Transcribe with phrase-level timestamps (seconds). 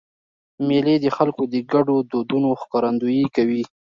[0.67, 3.63] مېلې د خلکو د ګډو دودونو ښکارندویي کوي.